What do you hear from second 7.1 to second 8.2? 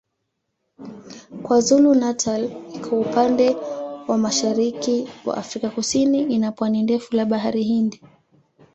la Bahari Hindi.